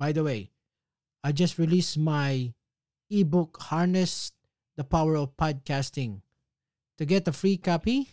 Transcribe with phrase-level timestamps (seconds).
[0.00, 0.48] By the way,
[1.22, 2.54] I just released my
[3.10, 4.32] ebook Harness
[4.76, 6.22] the Power of Podcasting.
[6.96, 8.08] To get a free copy,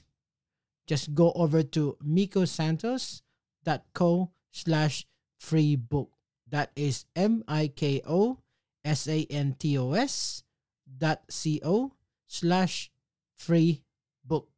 [0.86, 5.08] just go over to mikosantos.co slash
[5.40, 6.12] free book.
[6.50, 8.40] That is M-I-K-O
[8.88, 10.44] S-A-N-T-O-S
[10.98, 11.91] dot C-O
[12.27, 12.91] slash
[13.35, 13.84] free
[14.26, 14.49] book.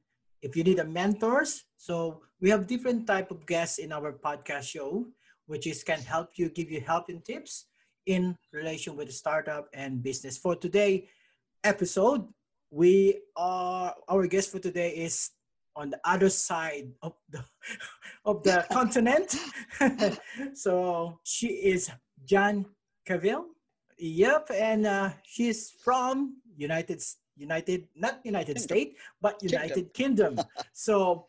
[0.43, 4.71] if you need a mentors, so we have different type of guests in our podcast
[4.71, 5.07] show,
[5.47, 7.67] which is can help you give you help and tips
[8.07, 10.39] in relation with the startup and business.
[10.39, 11.09] For today
[11.65, 12.27] episode,
[12.71, 15.31] we are our guest for today is
[15.75, 17.45] on the other side of the
[18.25, 19.37] of the continent.
[20.55, 21.91] so she is
[22.25, 22.67] Jan
[23.07, 23.45] Cavelle.
[23.99, 27.03] Yep, and uh, she's from United
[27.37, 30.37] United not United States but United Kingdom.
[30.37, 30.47] Kingdom.
[30.73, 31.29] so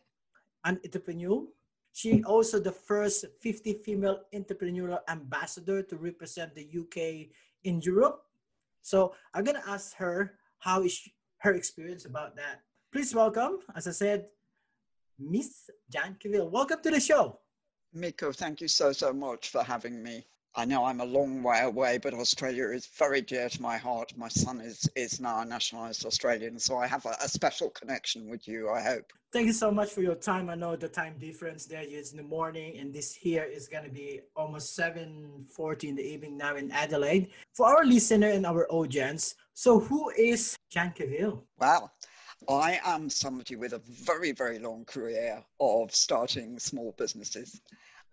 [0.64, 1.44] an entrepreneur.
[1.92, 7.32] She also the first 50 female entrepreneurial ambassador to represent the UK
[7.64, 8.22] in Europe.
[8.82, 12.60] So I'm gonna ask her how is she, her experience about that.
[12.92, 14.26] Please welcome, as I said,
[15.18, 16.50] Miss Jan Cavelle.
[16.50, 17.40] Welcome to the show.
[17.92, 20.26] Miko, thank you so, so much for having me.
[20.58, 24.12] I know I'm a long way away, but Australia is very dear to my heart.
[24.16, 28.28] My son is, is now a nationalized Australian, so I have a, a special connection
[28.28, 29.12] with you, I hope.
[29.32, 30.50] Thank you so much for your time.
[30.50, 33.84] I know the time difference there is in the morning, and this here is going
[33.84, 37.28] to be almost 7.40 in the evening now in Adelaide.
[37.54, 41.44] For our listener and our audience, so who is Jan Cavelle?
[41.60, 41.92] Wow.
[42.48, 47.60] I am somebody with a very, very long career of starting small businesses.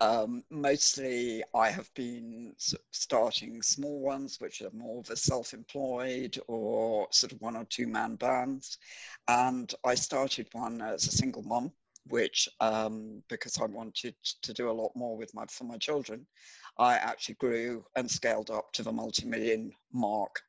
[0.01, 2.53] Um, mostly, I have been
[2.91, 7.65] starting small ones, which are more of a self employed or sort of one or
[7.65, 8.77] two man bands.
[9.27, 11.71] And I started one as a single mom,
[12.07, 16.27] which, um, because I wanted to do a lot more with my, for my children,
[16.77, 20.41] I actually grew and scaled up to the multi million mark.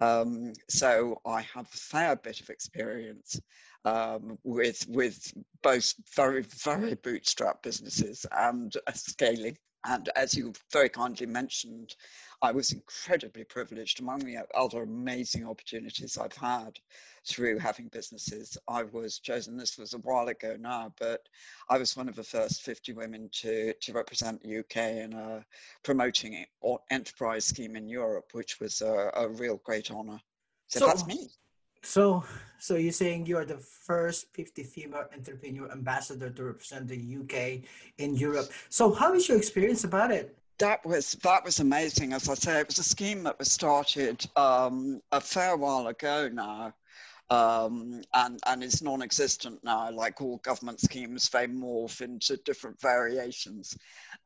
[0.00, 3.40] Um, so I have a fair bit of experience
[3.86, 5.32] um, with with
[5.62, 9.56] both very very bootstrap businesses and scaling.
[9.88, 11.94] And as you very kindly mentioned,
[12.42, 16.80] I was incredibly privileged among the other amazing opportunities I've had
[17.24, 18.58] through having businesses.
[18.66, 21.20] I was chosen, this was a while ago now, but
[21.70, 25.46] I was one of the first 50 women to, to represent the UK in a
[25.84, 26.44] promoting
[26.90, 30.18] enterprise scheme in Europe, which was a, a real great honor.
[30.66, 31.30] So, so that's me.
[31.86, 32.24] So,
[32.58, 37.62] so you're saying you are the first 50 female entrepreneur ambassador to represent the UK
[37.98, 38.50] in Europe.
[38.68, 40.36] So, how is your experience about it?
[40.58, 42.12] That was that was amazing.
[42.12, 46.28] As I say, it was a scheme that was started um, a fair while ago
[46.32, 46.74] now,
[47.30, 49.90] um, and and is non-existent now.
[49.90, 53.76] Like all government schemes, they morph into different variations.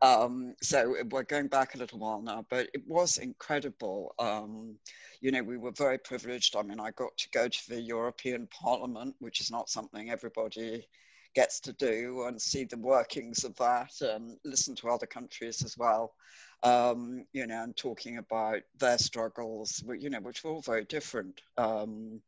[0.02, 4.14] Um, so we're going back a little while now, but it was incredible.
[4.19, 4.76] Um,
[5.20, 6.56] you know, we were very privileged.
[6.56, 10.87] I mean, I got to go to the European Parliament, which is not something everybody
[11.35, 15.76] gets to do, and see the workings of that, and listen to other countries as
[15.79, 16.12] well
[16.62, 21.40] um, you know, and talking about their struggles, you know, which were all very different,
[21.56, 22.20] um,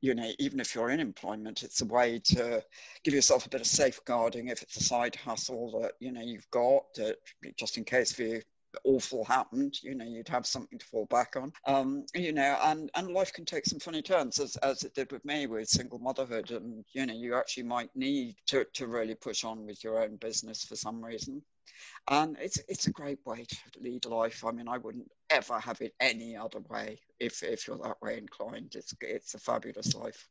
[0.00, 2.62] You know, even if you're in employment, it's a way to
[3.04, 6.50] give yourself a bit of safeguarding if it's a side hustle that, you know, you've
[6.50, 7.16] got that
[7.56, 8.42] just in case the
[8.84, 11.52] awful happened, you know, you'd have something to fall back on.
[11.66, 15.10] Um, you know, and, and life can take some funny turns as, as it did
[15.12, 16.50] with me with single motherhood.
[16.50, 20.16] And, you know, you actually might need to, to really push on with your own
[20.16, 21.42] business for some reason.
[22.08, 24.44] And it's it's a great way to lead life.
[24.44, 28.18] I mean, I wouldn't ever have it any other way if if you're that way
[28.18, 28.74] inclined.
[28.74, 30.28] It's it's a fabulous life,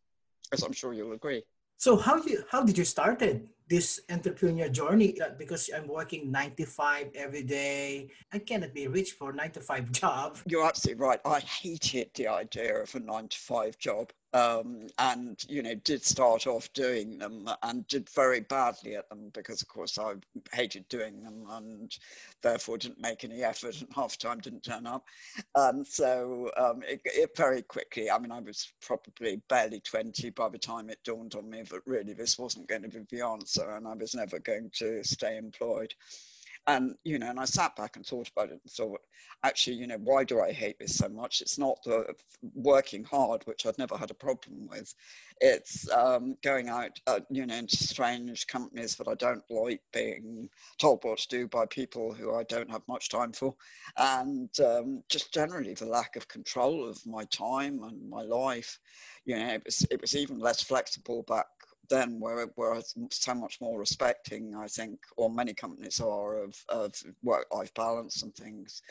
[0.51, 1.43] as I'm sure you'll agree.
[1.79, 5.15] So how you how did you started this entrepreneur journey?
[5.21, 8.11] Uh, because I'm working nine to five every day.
[8.33, 10.37] I cannot be rich for nine to five job.
[10.45, 11.21] You're absolutely right.
[11.23, 16.03] I hated the idea of a nine to five job um, and you know did
[16.03, 20.13] start off doing them and did very badly at them because of course I
[20.53, 21.91] hated doing them and
[22.43, 25.03] therefore didn't make any effort and half time didn't turn up.
[25.55, 30.49] And so um, it, it, very quickly I mean I was probably barely 20 by
[30.49, 33.71] the time it dawned on me that really this wasn't going to be the answer
[33.71, 35.93] and I was never going to stay employed
[36.69, 39.01] and you know and i sat back and thought about it and thought
[39.43, 41.41] actually you know why do i hate this so much?
[41.41, 42.13] It's not the
[42.53, 44.93] working hard which i've never had a problem with.
[45.41, 50.49] It's um, going out uh, you know into strange companies that i don't like being
[50.77, 53.55] told what to do by people who i don't have much time for.
[53.97, 58.79] And um, just generally the lack of control of my time and my life.
[59.25, 61.47] You know it was it was even less flexible back
[61.89, 62.81] then where we're
[63.11, 66.93] so much more respecting, I think, or many companies are of, of
[67.23, 68.81] work-life balance and things.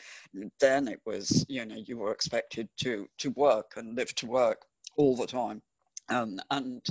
[0.59, 4.65] Then it was, you know, you were expected to to work and live to work
[4.97, 5.61] all the time,
[6.09, 6.85] um, and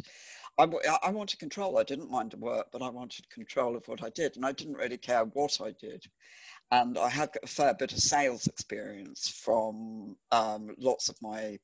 [0.58, 0.66] I,
[1.02, 1.78] I wanted control.
[1.78, 4.52] I didn't mind the work, but I wanted control of what I did, and I
[4.52, 6.05] didn't really care what I did.
[6.70, 11.58] And I had a fair bit of sales experience from um, lots of my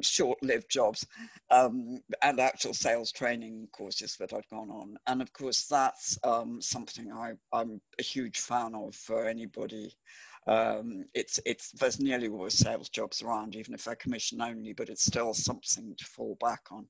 [0.00, 1.06] short-lived jobs
[1.50, 4.96] um, and actual sales training courses that I'd gone on.
[5.06, 9.94] And of course, that's um, something I, am a huge fan of for anybody.
[10.46, 14.88] Um, it's it's there's nearly always sales jobs around, even if they're commission only, but
[14.88, 16.86] it's still something to fall back on.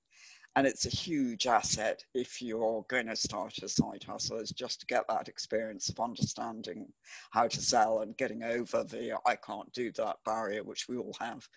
[0.56, 4.80] And it's a huge asset if you're going to start a side hustle, is just
[4.80, 6.92] to get that experience of understanding
[7.30, 11.16] how to sell and getting over the I can't do that barrier, which we all
[11.20, 11.48] have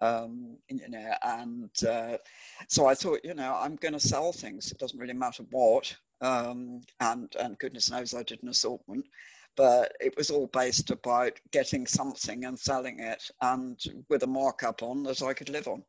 [0.00, 2.18] um, you know, and uh,
[2.68, 4.70] so I thought, you know, I'm going to sell things.
[4.70, 9.06] It doesn't really matter what, um, and and goodness knows I did an assortment,
[9.56, 14.82] but it was all based about getting something and selling it, and with a markup
[14.82, 15.82] on that I could live on.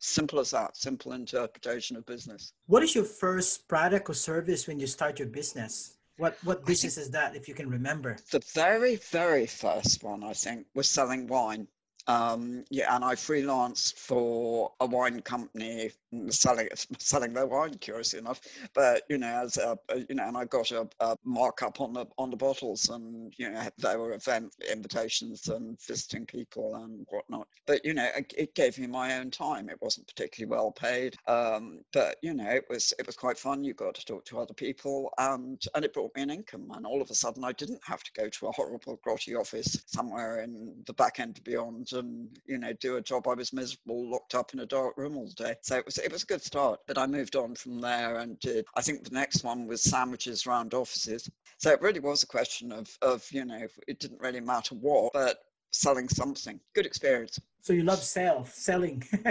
[0.00, 0.76] Simple as that.
[0.76, 2.52] Simple interpretation of business.
[2.66, 5.96] What is your first product or service when you start your business?
[6.18, 8.16] What what business is that, if you can remember?
[8.30, 11.66] The very very first one I think was selling wine.
[12.08, 15.90] Um, yeah, and I freelanced for a wine company
[16.30, 18.40] selling selling their wine, curiously enough.
[18.74, 22.06] But you know, as a, you know, and I got a, a, markup on the
[22.16, 27.46] on the bottles, and you know, there were event invitations and visiting people and whatnot.
[27.66, 29.68] But you know, it gave me my own time.
[29.68, 33.64] It wasn't particularly well paid, um, but you know, it was it was quite fun.
[33.64, 36.70] You got to talk to other people, and and it brought me an income.
[36.74, 39.82] And all of a sudden, I didn't have to go to a horrible grotty office
[39.84, 44.10] somewhere in the back end beyond and you know do a job I was miserable,
[44.10, 45.54] locked up in a dark room all day.
[45.62, 46.80] So it was it was a good start.
[46.86, 48.66] But I moved on from there and did.
[48.74, 51.28] I think the next one was sandwiches round offices.
[51.58, 55.12] So it really was a question of of you know it didn't really matter what,
[55.12, 55.38] but
[55.70, 56.60] selling something.
[56.74, 57.38] Good experience.
[57.68, 59.02] So you love sell selling.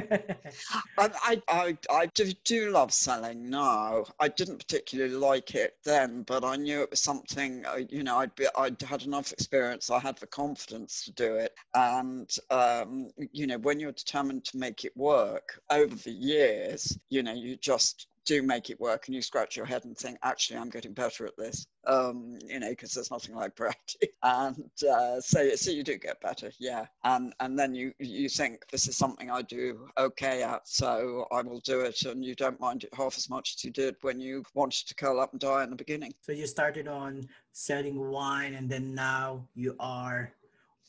[1.00, 4.06] I, I, I, do, do love selling now.
[4.20, 7.66] I didn't particularly like it then, but I knew it was something.
[7.66, 9.90] Uh, you know, I'd be, I'd had enough experience.
[9.90, 14.58] I had the confidence to do it, and um, you know, when you're determined to
[14.58, 19.16] make it work over the years, you know, you just do make it work and
[19.16, 22.70] you scratch your head and think, actually, I'm getting better at this, um, you know,
[22.70, 24.10] because there's nothing like practice.
[24.22, 26.86] And uh, so, so you do get better, yeah.
[27.04, 31.42] And and then you you think this is something I do okay at, so I
[31.42, 34.20] will do it, and you don't mind it half as much as you did when
[34.20, 36.14] you wanted to curl up and die in the beginning.
[36.22, 40.34] So you started on selling wine, and then now you are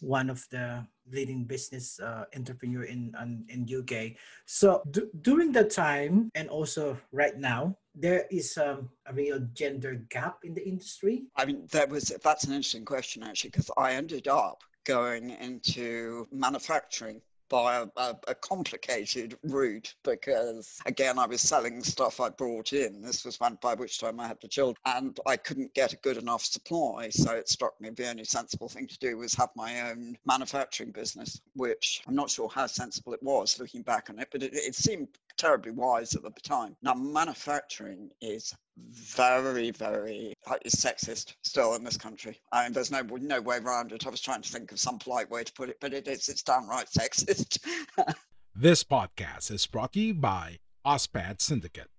[0.00, 4.12] one of the leading business uh, entrepreneur in, in, in UK.
[4.46, 10.02] So d- during that time and also right now, there is um, a real gender
[10.10, 11.24] gap in the industry.
[11.36, 16.26] I mean, that was that's an interesting question actually because I ended up going into
[16.32, 22.72] manufacturing by a, a, a, complicated route because again I was selling stuff I brought
[22.72, 23.02] in.
[23.02, 25.96] This was when by which time I had the children and I couldn't get a
[25.96, 27.10] good enough supply.
[27.10, 30.90] So it struck me the only sensible thing to do was have my own manufacturing
[30.90, 34.54] business, which I'm not sure how sensible it was looking back on it, but it,
[34.54, 36.76] it seemed terribly wise at the time.
[36.82, 38.54] Now manufacturing is
[38.90, 40.34] very, very
[40.66, 42.38] sexist still in this country.
[42.52, 44.06] I mean, there's no no way around it.
[44.06, 46.28] I was trying to think of some polite way to put it, but it is
[46.28, 47.58] it's downright sexist.
[48.54, 51.90] this podcast is brought to you by OSPAD Syndicate,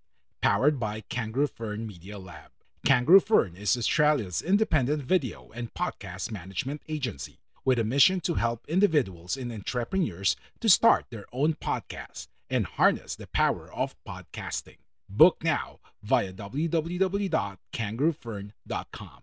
[0.41, 2.51] powered by Kangaroo Fern Media Lab.
[2.86, 8.65] Kangaroo Fern is Australia's independent video and podcast management agency with a mission to help
[8.67, 14.77] individuals and entrepreneurs to start their own podcast and harness the power of podcasting.
[15.09, 19.21] Book now via www.kangaroofern.com.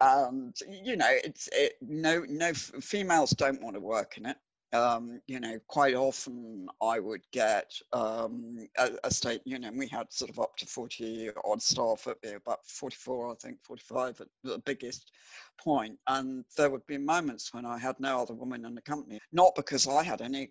[0.00, 4.36] Um, you know, it's it, no no females don't want to work in it.
[4.72, 9.86] Um, you know, quite often I would get um, a, a, state, you know, we
[9.86, 14.26] had sort of up to 40 odd staff, at about 44, I think, 45 at
[14.42, 15.12] the biggest
[15.58, 15.96] point.
[16.08, 19.54] And there would be moments when I had no other woman in the company, not
[19.54, 20.46] because I had any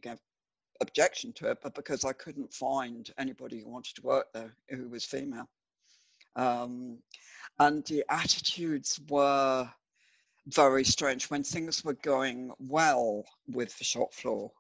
[0.82, 4.90] objection to it, but because I couldn't find anybody who wanted to work there who
[4.90, 5.50] was female.
[6.36, 7.00] Um,
[7.60, 9.70] and the attitudes were
[10.48, 14.52] very strange when things were going well with the shop floor.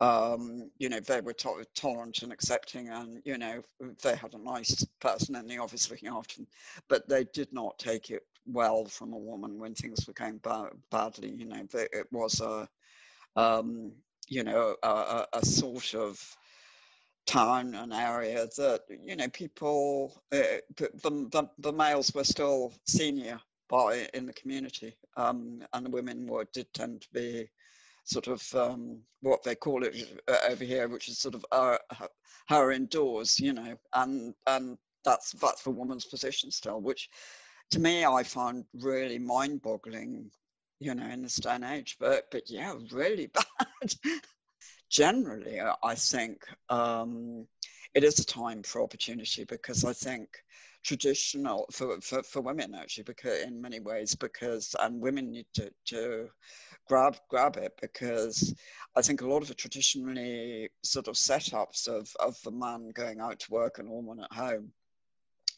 [0.00, 3.62] Um, you know, they were to- tolerant and accepting, and you know,
[4.02, 6.46] they had a nice person in the office looking after them,
[6.88, 10.72] but they did not take it well from a woman when things were going ba-
[10.90, 11.28] badly.
[11.28, 12.66] You know, it was a
[13.36, 13.92] um,
[14.30, 16.18] you know, a, a sort of
[17.26, 23.38] town and area that, you know, people, uh, the, the, the, males were still senior
[23.68, 27.48] by in the community, um, and the women were did tend to be
[28.04, 31.76] sort of um, what they call it uh, over here, which is sort of uh,
[32.48, 37.08] her indoors, you know, and and that's that's the woman's position still, which
[37.70, 40.30] to me I find really mind-boggling
[40.80, 41.96] you know, in this day and age.
[42.00, 43.94] But but yeah, really bad.
[44.90, 47.46] Generally, I think um,
[47.94, 50.28] it is a time for opportunity because I think
[50.82, 55.70] traditional for, for, for women actually because in many ways because and women need to,
[55.84, 56.28] to
[56.88, 58.54] grab grab it because
[58.96, 63.20] I think a lot of the traditionally sort of setups of, of the man going
[63.20, 64.72] out to work and woman at home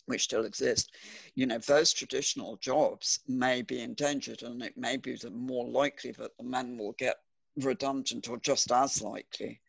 [0.07, 0.91] which still exist,
[1.35, 6.13] you know, those traditional jobs may be endangered and it may be the more likely
[6.13, 7.17] that the men will get
[7.57, 9.61] redundant or just as likely.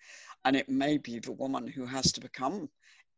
[0.46, 2.70] And it may be the woman who has to become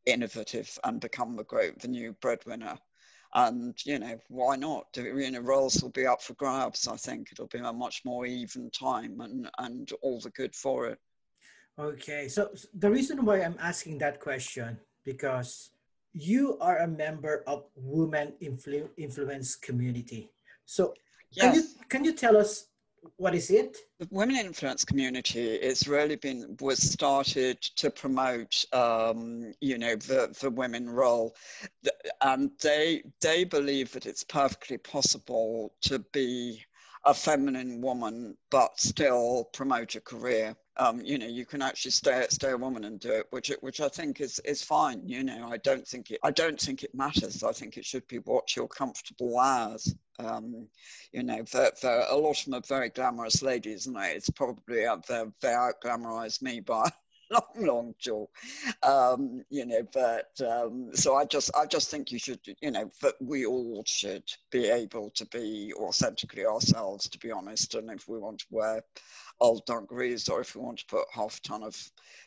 [0.06, 2.78] innovative and become the great, the new breadwinner.
[3.34, 4.86] And, you know, why not?
[4.96, 6.88] You know, roles will be up for grabs.
[6.88, 10.88] I think it'll be a much more even time and, and all the good for
[10.88, 11.00] it.
[11.78, 12.30] Okay.
[12.30, 15.72] So the reason why I'm asking that question, because
[16.16, 20.32] you are a member of women influ- influence community.
[20.66, 20.94] So
[21.32, 21.46] yes.
[21.46, 22.68] can you can you tell us
[23.18, 23.78] what is it?
[24.00, 30.34] The women influence community is really been was started to promote um, you know the
[30.40, 31.36] the women role.
[32.22, 36.64] And they they believe that it's perfectly possible to be
[37.04, 42.26] a feminine woman but still promote a career Um, you know, you can actually stay
[42.30, 45.08] stay a woman and do it, which which I think is is fine.
[45.08, 47.44] You know, I don't think it I don't think it matters.
[47.44, 49.96] I think it should be what you're comfortable as.
[50.20, 50.68] Um,
[51.12, 54.98] you know, for a lot of them are very glamorous ladies, and it's probably uh,
[55.08, 56.90] they they out glamorize me by
[57.32, 58.26] long, long jaw.
[58.84, 62.92] Um, you know, but um, so I just, I just think you should, you know,
[63.02, 67.76] that we all should be able to be authentically ourselves, to be honest.
[67.76, 68.84] And if we want to wear
[69.40, 71.76] old dungarees or if we want to put half a ton of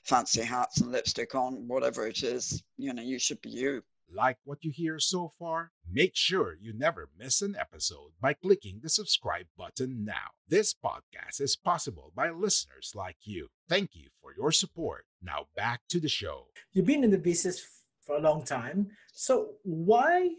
[0.05, 3.83] fancy hats and lipstick on, whatever it is, you know, you should be you.
[4.12, 5.73] Like what you hear so far?
[5.91, 10.33] Make sure you never miss an episode by clicking the subscribe button now.
[10.49, 13.49] This podcast is possible by listeners like you.
[13.69, 15.05] Thank you for your support.
[15.23, 16.47] Now back to the show.
[16.73, 17.67] You've been in the business
[18.00, 18.88] for a long time.
[19.12, 20.31] So why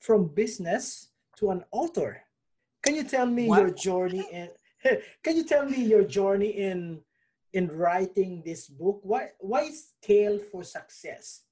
[0.00, 2.20] from business to an author?
[2.82, 3.60] Can you tell me what?
[3.60, 4.48] your journey in
[5.22, 7.00] can you tell me your journey in
[7.52, 9.00] in writing this book?
[9.02, 11.43] Why why scale for success?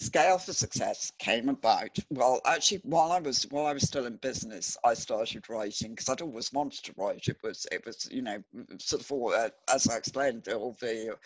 [0.00, 1.98] Scale for Success came about.
[2.10, 6.08] Well, actually, while I was while I was still in business, I started writing because
[6.08, 7.26] I'd always wanted to write.
[7.26, 8.42] It was it was you know
[8.78, 11.16] sort of all uh, as I explained, all the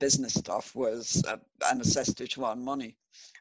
[0.00, 1.38] business stuff was a,
[1.70, 2.96] a necessity to earn money.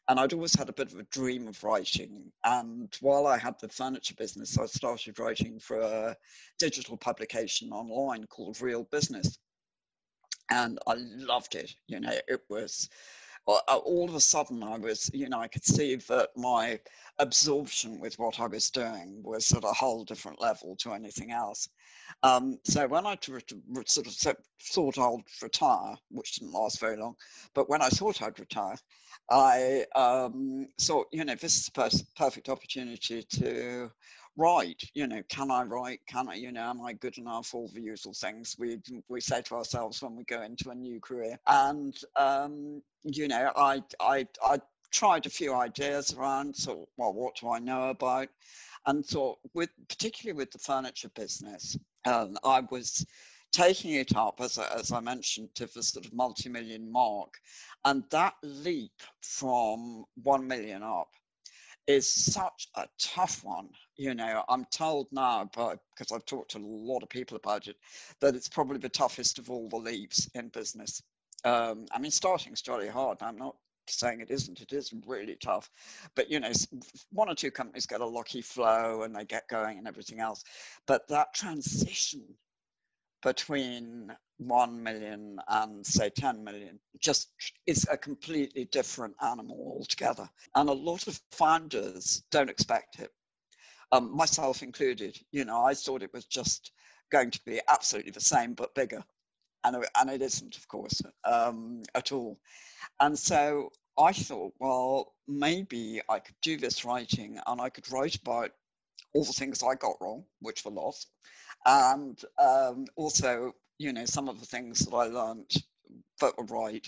[0.10, 2.32] And I'd always had a bit of a dream of writing.
[2.44, 6.18] And while I had the furniture business, I started writing for a
[6.60, 9.38] digital publication online called Real Business.
[10.50, 11.74] And I loved it.
[11.88, 12.96] You know, it was uh,
[13.46, 16.80] all of a sudden I was, you know, I could see that my
[17.20, 21.68] absorption with what I was doing was at a whole different level to anything else.
[22.24, 27.16] Um, so when I sort of thought I'd retire, which didn't last very long,
[27.54, 28.76] but when I thought I'd retire,
[29.30, 33.92] I um, thought, you know, this is the perfect opportunity to
[34.38, 34.82] write.
[34.94, 36.00] You know, can I write?
[36.08, 37.54] Can I, you know, am I good enough?
[37.54, 41.00] All the usual things we we say to ourselves when we go into a new
[41.00, 41.40] career.
[41.48, 44.60] And um, you know, I I I
[44.92, 46.56] tried a few ideas around.
[46.56, 48.30] So, well, what do I know about?
[48.86, 53.06] And thought, with particularly with the furniture business, um, I was
[53.52, 57.38] taking it up, as, as I mentioned, to the sort of multi-million mark.
[57.86, 61.10] And that leap from 1 million up
[61.92, 63.70] is such a tough one.
[63.98, 67.76] You know, I'm told now, because I've talked to a lot of people about it,
[68.20, 71.04] that it's probably the toughest of all the leaves in business.
[71.44, 73.18] Um, I mean, starting's jolly hard.
[73.22, 73.56] I'm not
[73.88, 74.62] saying it isn't.
[74.62, 75.70] It is really tough.
[76.16, 76.52] But, you know,
[77.12, 80.44] one or two companies get a lucky flow and they get going and everything else.
[80.88, 82.24] But that transition
[83.22, 87.30] between 1 million and say 10 million just
[87.68, 90.28] is a completely different animal altogether.
[90.56, 93.12] And a lot of founders don't expect it,
[93.92, 95.18] um, myself included.
[95.32, 96.72] You know, I thought it was just
[97.12, 99.04] going to be absolutely the same but bigger.
[99.64, 102.40] And, and it isn't, of course, um, at all.
[103.00, 108.16] And so I thought, well, maybe I could do this writing and I could write
[108.16, 108.52] about
[109.14, 111.12] all the things I got wrong, which were lost,
[111.66, 115.52] and um, also, you know, some of the things that I learned
[116.20, 116.86] that were right,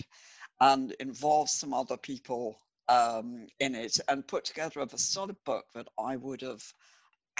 [0.60, 2.58] and involve some other people
[2.88, 6.62] um, in it, and put together a sort of book that I would have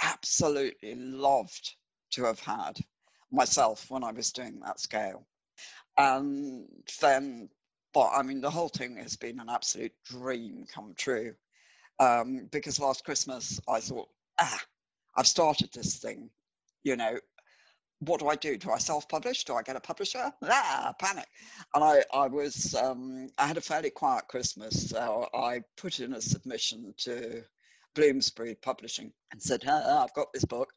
[0.03, 1.75] absolutely loved
[2.11, 2.77] to have had
[3.31, 5.25] myself when I was doing that scale.
[5.97, 6.67] And
[7.01, 7.49] then,
[7.93, 11.33] but I mean, the whole thing has been an absolute dream come true.
[11.99, 14.59] Um, because last Christmas I thought, ah,
[15.15, 16.29] I've started this thing,
[16.85, 17.17] you know,
[17.99, 18.57] what do I do?
[18.57, 19.43] Do I self-publish?
[19.43, 20.31] Do I get a publisher?
[20.43, 21.27] Ah, panic.
[21.73, 26.13] And I, I was, um, I had a fairly quiet Christmas, so I put in
[26.13, 27.41] a submission to
[27.95, 30.71] Bloomsbury Publishing and said, hey, I've got this book.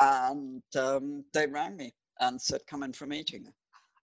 [0.00, 3.52] And um, they rang me and said, come in for a meeting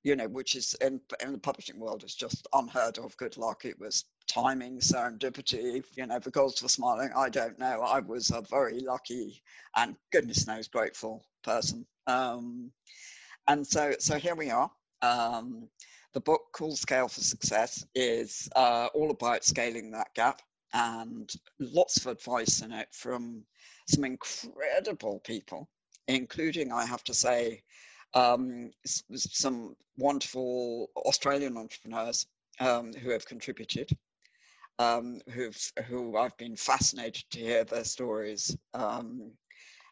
[0.04, 3.66] you know, which is in, in the publishing world is just unheard of good luck.
[3.66, 7.10] It was timing, serendipity, you know, the gods were smiling.
[7.16, 7.82] I don't know.
[7.82, 9.42] I was a very lucky
[9.76, 11.86] and goodness knows grateful person.
[12.08, 12.72] Um,
[13.48, 14.72] and so, so here we are.
[15.02, 15.68] Um,
[16.14, 20.42] the book called Scale for Success is uh, all about scaling that gap
[20.74, 23.44] and lots of advice in it from
[23.88, 25.70] some incredible people,
[26.08, 27.64] including, I have to say,
[28.14, 32.26] um, some wonderful Australian entrepreneurs
[32.60, 33.90] um, who have contributed,
[34.80, 39.32] um, who've who I've been fascinated to hear their stories um,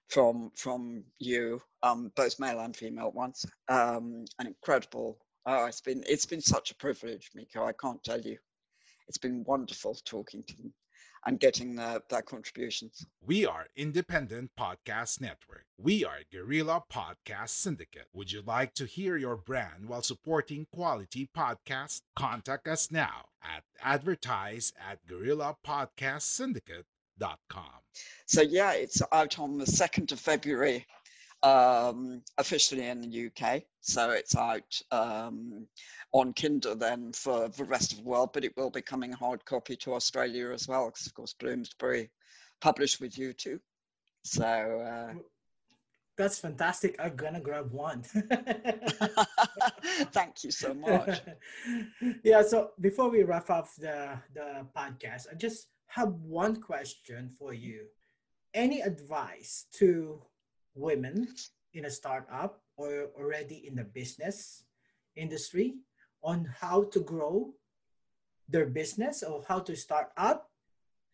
[0.10, 3.46] from from you, um, both male and female ones.
[3.68, 5.20] Um, an incredible.
[5.46, 7.66] Oh, it's been it's been such a privilege, Miko.
[7.66, 8.38] I can't tell you.
[9.08, 10.74] It's been wonderful talking to them
[11.26, 13.06] and getting their, their contributions.
[13.22, 15.66] We are Independent Podcast Network.
[15.78, 18.08] We are Guerrilla Podcast Syndicate.
[18.14, 22.02] Would you like to hear your brand while supporting quality podcasts?
[22.16, 26.97] Contact us now at advertise at guerrillapodcastsyndicate.com.
[28.26, 30.86] So yeah, it's out on the 2nd of February
[31.44, 33.64] um, officially in the UK.
[33.82, 35.68] So it's out um,
[36.12, 39.46] on Kindle then for the rest of the world, but it will be coming hard
[39.46, 42.10] copy to Australia as well, because of course Bloomsbury
[42.60, 43.60] published with you too.
[44.24, 45.14] So uh,
[46.18, 46.96] that's fantastic.
[47.00, 48.02] I'm gonna grab one.
[50.12, 51.22] Thank you so much.
[52.24, 52.42] yeah.
[52.42, 57.86] So before we wrap up the the podcast, I just have one question for you.
[58.54, 60.22] Any advice to
[60.76, 61.28] women
[61.74, 64.64] in a startup or already in the business
[65.16, 65.76] industry
[66.24, 67.54] on how to grow
[68.50, 70.50] their business or how to start up,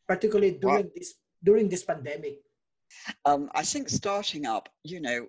[0.08, 2.40] particularly during this during this pandemic?
[3.26, 5.28] Um, I think starting up, you know,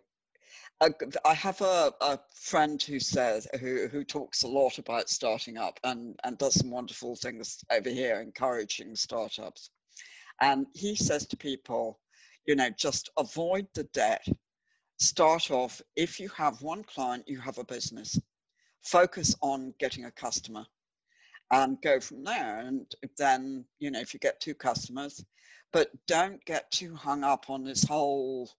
[0.81, 5.79] I have a, a friend who says who who talks a lot about starting up
[5.85, 9.71] and and does some wonderful things over here, encouraging startups.
[10.41, 12.01] And he says to people,
[12.47, 14.27] you know, just avoid the debt.
[14.99, 18.19] Start off, if you have one client, you have a business.
[18.83, 20.67] Focus on getting a customer
[21.51, 22.61] and go from there.
[22.61, 25.25] And then, you know, if you get two customers,
[25.73, 28.51] but don't get too hung up on this whole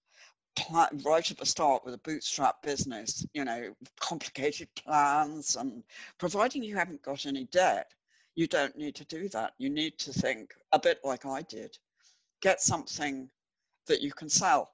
[0.55, 5.83] plan, right at the start with a bootstrap business, you know, complicated plans and
[6.17, 7.91] providing you haven't got any debt,
[8.35, 9.53] you don't need to do that.
[9.57, 11.77] You need to think a bit like I did.
[12.41, 13.29] Get something
[13.87, 14.71] that you can sell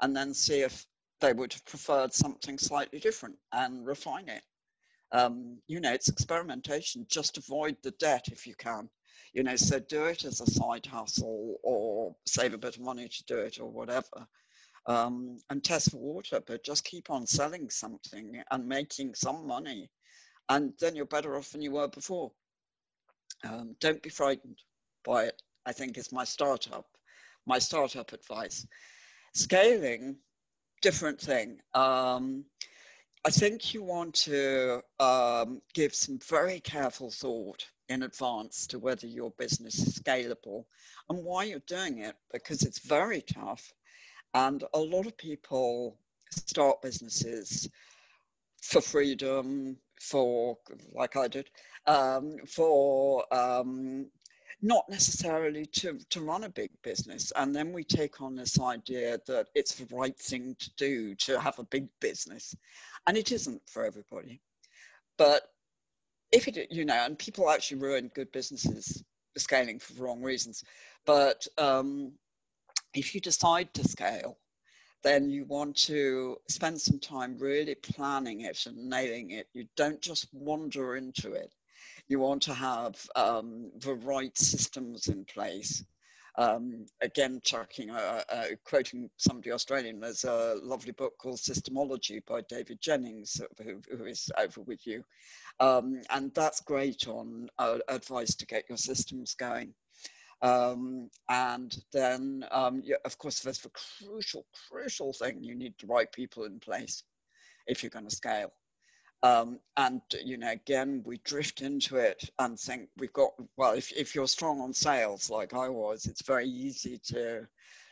[0.00, 0.86] and then see if
[1.20, 4.42] they would have preferred something slightly different and refine it.
[5.12, 7.06] Um, you know, it's experimentation.
[7.08, 8.88] Just avoid the debt if you can.
[9.32, 13.08] You know, so do it as a side hustle or save a bit of money
[13.08, 14.26] to do it or whatever.
[14.86, 19.90] Um, and test for water, but just keep on selling something and making some money.
[20.48, 22.32] And then you're better off than you were before.
[23.44, 24.58] Um, don't be frightened
[25.04, 26.86] by it, I think is my startup
[27.46, 28.66] my startup advice.
[29.34, 30.16] Scaling,
[30.82, 31.58] different thing.
[31.74, 32.44] Um,
[33.24, 39.06] I think you want to um, give some very careful thought in advance to whether
[39.06, 40.64] your business is scalable
[41.08, 43.72] and why you're doing it because it's very tough.
[44.34, 45.96] And a lot of people
[46.28, 47.68] start businesses
[48.62, 50.58] for freedom, for,
[50.92, 51.48] like I did,
[51.86, 54.10] um, for um,
[54.62, 57.32] not necessarily to, to run a big business.
[57.36, 61.38] And then we take on this idea that it's the right thing to do to
[61.38, 62.56] have a big business.
[63.06, 64.40] And it isn't for everybody.
[65.16, 65.42] But
[66.32, 69.04] if it, you know, and people actually ruin good businesses
[69.36, 70.64] scaling for the wrong reasons.
[71.04, 72.12] But um,
[72.94, 74.38] if you decide to scale,
[75.02, 79.48] then you want to spend some time really planning it and nailing it.
[79.52, 81.52] You don't just wander into it
[82.08, 85.84] you want to have um, the right systems in place.
[86.36, 92.40] Um, again, chucking, uh, uh, quoting somebody Australian, there's a lovely book called Systemology by
[92.48, 95.04] David Jenyns, who, who is over with you.
[95.60, 99.74] Um, and that's great on uh, advice to get your systems going.
[100.44, 105.86] Um, and then, um, yeah, of course, there's the crucial, crucial thing you need the
[105.86, 107.02] right people in place
[107.66, 108.52] if you're going to scale.
[109.22, 113.30] Um, and you know, again, we drift into it and think we've got.
[113.56, 117.48] Well, if if you're strong on sales like I was, it's very easy to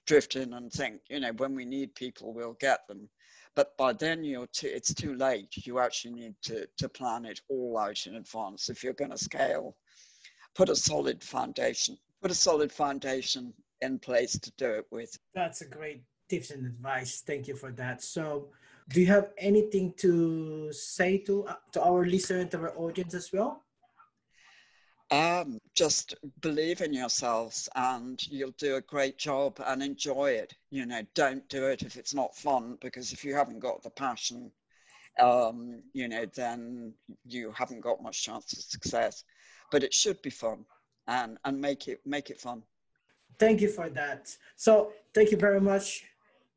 [0.07, 3.09] drift in and think, you know, when we need people, we'll get them.
[3.57, 5.57] But by then, you're too, it's too late.
[5.57, 9.17] You actually need to to plan it all out in advance if you're going to
[9.17, 9.75] scale.
[10.55, 11.97] Put a solid foundation.
[12.23, 15.19] Put a solid foundation in place to do it with.
[15.35, 17.23] That's a great tips and advice.
[17.27, 18.01] Thank you for that.
[18.01, 18.49] So
[18.89, 23.33] do you have anything to say to uh, to our listener to our audience as
[23.33, 23.65] well?
[25.11, 30.55] Um, just believe in yourselves and you'll do a great job and enjoy it.
[30.71, 33.91] You know, don't do it if it's not fun because if you haven't got the
[33.91, 34.51] passion,
[35.21, 36.95] um, you know, then
[37.27, 39.25] you haven't got much chance of success.
[39.71, 40.65] But it should be fun
[41.07, 42.63] and and make it make it fun.
[43.39, 44.37] Thank you for that.
[44.57, 46.05] So thank you very much,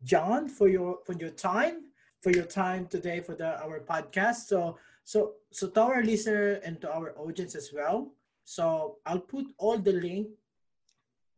[0.03, 1.85] John, for your for your time
[2.25, 4.49] for your time today for the our podcast.
[4.49, 8.11] So so so to our listener and to our audience as well.
[8.43, 10.29] So I'll put all the link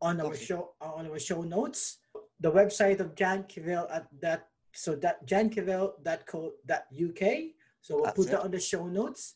[0.00, 0.44] on our okay.
[0.44, 1.98] show on our show notes.
[2.40, 7.22] The website of Jan Cavelle at that so that jancavelle.co.uk.
[7.80, 8.30] So we'll That's put it.
[8.30, 9.34] that on the show notes.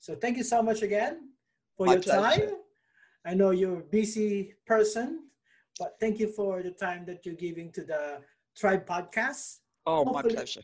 [0.00, 1.28] So thank you so much again
[1.76, 2.46] for My your pleasure.
[2.46, 2.63] time.
[3.24, 5.30] I know you're a busy person,
[5.78, 8.20] but thank you for the time that you're giving to the
[8.56, 9.60] Tribe podcast.
[9.86, 10.62] Oh, Hopefully- my pleasure.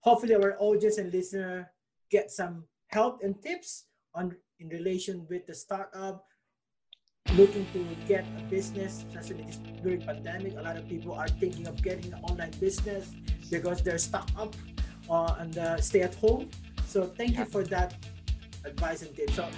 [0.00, 1.70] Hopefully, our audience and listener
[2.10, 6.24] get some help and tips on in relation with the startup
[7.34, 10.54] looking to get a business, especially this during pandemic.
[10.58, 13.10] A lot of people are thinking of getting an online business
[13.50, 14.54] because they're stuck up
[15.08, 16.50] uh, and uh, stay at home.
[16.86, 17.94] So thank you for that
[18.64, 19.34] advice and tips.
[19.34, 19.48] So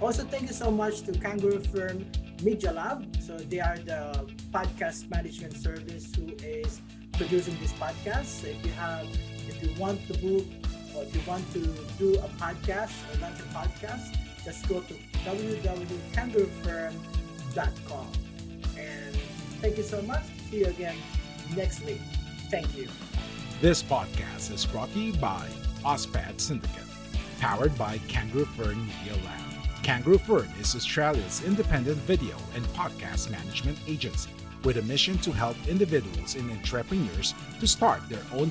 [0.00, 2.10] also thank you so much to Kangaroo Fern
[2.42, 3.06] Media Lab.
[3.20, 6.80] So they are the podcast management service who is
[7.14, 8.26] producing this podcast.
[8.26, 9.06] So if you have,
[9.48, 10.44] if you want to book
[10.94, 11.60] or if you want to
[11.98, 18.06] do a podcast or launch a podcast, just go to www.kangaroofern.com.
[18.78, 19.16] And
[19.60, 20.22] thank you so much.
[20.50, 20.94] See you again
[21.56, 22.00] next week.
[22.50, 22.88] Thank you.
[23.60, 25.48] This podcast is brought to you by
[25.84, 26.84] OSPAD Syndicate,
[27.40, 29.47] powered by Kangaroo Fern Media Lab.
[29.82, 34.30] Kangaroo Fern is Australia's independent video and podcast management agency
[34.64, 38.50] with a mission to help individuals and entrepreneurs to start their own